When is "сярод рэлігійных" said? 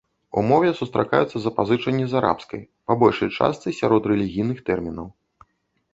3.81-4.57